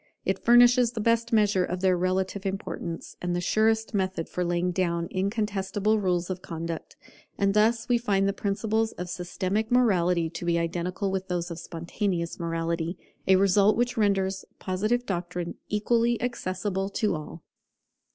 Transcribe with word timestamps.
It 0.25 0.43
furnishes 0.43 0.93
the 0.93 0.99
best 0.99 1.31
measure 1.31 1.63
of 1.63 1.81
their 1.81 1.95
relative 1.95 2.43
importance, 2.43 3.15
and 3.21 3.35
the 3.35 3.39
surest 3.39 3.93
method 3.93 4.27
for 4.27 4.43
laying 4.43 4.71
down 4.71 5.07
incontestable 5.11 5.99
rules 5.99 6.31
of 6.31 6.41
conduct. 6.41 6.97
And 7.37 7.53
thus 7.53 7.87
we 7.87 7.99
find 7.99 8.27
the 8.27 8.33
principles 8.33 8.93
of 8.93 9.09
systematic 9.11 9.69
morality 9.71 10.27
to 10.27 10.43
be 10.43 10.57
identical 10.57 11.11
with 11.11 11.27
those 11.27 11.51
of 11.51 11.59
spontaneous 11.59 12.39
morality, 12.39 12.97
a 13.27 13.35
result 13.35 13.77
which 13.77 13.95
renders 13.95 14.43
Positive 14.57 15.05
doctrine 15.05 15.53
equally 15.69 16.19
accessible 16.19 16.89
to 16.89 17.13
all. 17.13 17.43